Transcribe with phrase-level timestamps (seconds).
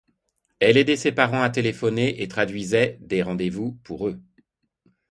[0.59, 4.19] Elle aidait ses parents à téléphoner et traduisait des rendez-vous pour eux.